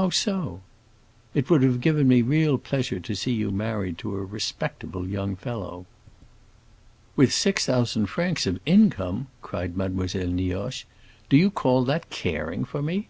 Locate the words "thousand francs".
7.66-8.46